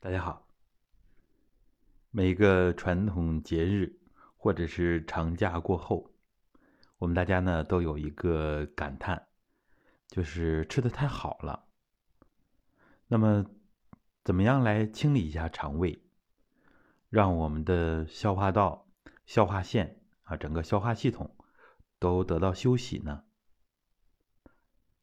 [0.00, 0.46] 大家好。
[2.12, 3.98] 每个传统节日
[4.36, 6.12] 或者是长假过后，
[6.98, 9.26] 我们大家呢都有一个感叹，
[10.06, 11.64] 就是吃的太好了。
[13.08, 13.44] 那么，
[14.22, 16.00] 怎么样来清理一下肠胃，
[17.10, 18.86] 让我们的消化道、
[19.26, 21.36] 消化腺啊，整个消化系统
[21.98, 23.24] 都得到休息呢？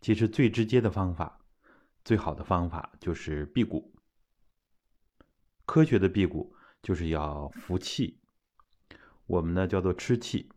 [0.00, 1.40] 其实最直接的方法，
[2.04, 3.92] 最好的方法就是辟谷。
[5.66, 8.20] 科学的辟谷就是要服气，
[9.26, 10.52] 我们呢叫做吃气，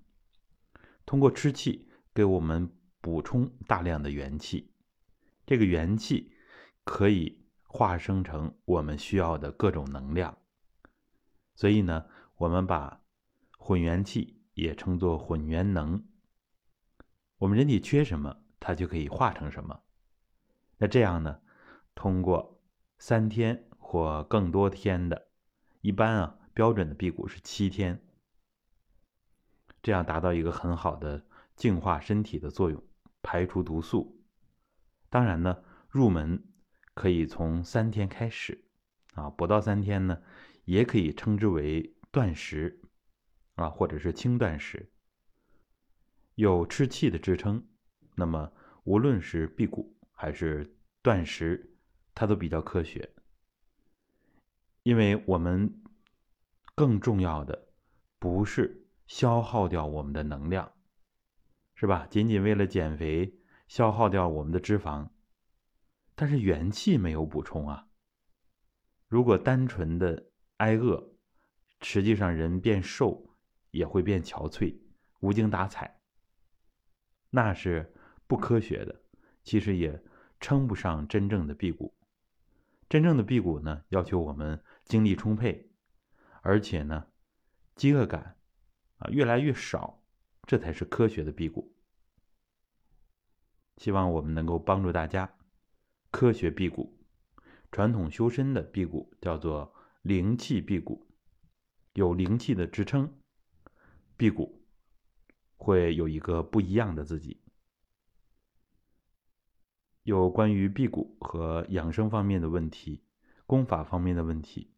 [1.06, 4.74] 通过吃气给我们补充大量的元气，
[5.46, 6.34] 这个元气
[6.84, 10.38] 可以化生成我们需要的各种能量，
[11.56, 13.02] 所以呢，我们把
[13.58, 16.06] 混元气也称作混元能。
[17.38, 19.84] 我们人体缺什么，它就可以化成什么。
[20.78, 21.40] 那这样呢，
[21.96, 22.62] 通过
[22.98, 23.67] 三天。
[23.90, 25.30] 或更多天的，
[25.80, 28.06] 一般啊，标准的辟谷是七天，
[29.82, 31.26] 这样达到一个很好的
[31.56, 32.84] 净化身体的作用，
[33.22, 34.22] 排除毒素。
[35.10, 36.44] 当然呢，入门
[36.96, 38.66] 可以从三天开始，
[39.14, 40.22] 啊，不到三天呢，
[40.66, 42.82] 也可以称之为断食，
[43.56, 44.92] 啊，或者是轻断食，
[46.36, 47.66] 有吃气的支撑。
[48.16, 48.52] 那么，
[48.84, 51.78] 无论是辟谷还是断食，
[52.14, 53.14] 它都比较科学。
[54.88, 55.84] 因为我们
[56.74, 57.68] 更重要的
[58.20, 60.72] 不是消耗掉我们的能量，
[61.76, 62.08] 是吧？
[62.10, 65.10] 仅仅为了减肥消耗掉我们的脂肪，
[66.16, 67.90] 但是元气没有补充啊。
[69.10, 71.12] 如果单纯的挨饿，
[71.82, 73.36] 实际上人变瘦
[73.72, 74.80] 也会变憔悴、
[75.20, 76.00] 无精打采，
[77.30, 77.94] 那是
[78.26, 79.02] 不科学的。
[79.44, 80.02] 其实也
[80.40, 81.94] 称不上真正的辟谷。
[82.88, 84.64] 真正的辟谷呢，要求我们。
[84.88, 85.70] 精力充沛，
[86.42, 87.08] 而且呢，
[87.76, 88.38] 饥饿感
[88.98, 90.04] 啊越来越少，
[90.44, 91.76] 这才是科学的辟谷。
[93.78, 95.38] 希望我们能够帮助大家
[96.10, 96.98] 科学辟谷。
[97.70, 101.06] 传统修身的辟谷叫做灵气辟谷，
[101.94, 103.20] 有灵气的支撑，
[104.16, 104.66] 辟谷
[105.58, 107.44] 会有一个不一样的自己。
[110.04, 113.04] 有关于辟谷和养生方面的问题，
[113.46, 114.74] 功法方面的问题。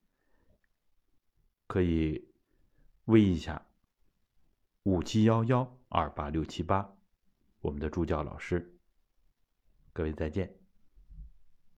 [1.69, 2.27] 可以
[3.05, 3.63] 微一下
[4.81, 6.97] 五七幺幺二八六七八，
[7.61, 8.75] 我们的助教老师。
[9.93, 10.58] 各位再见。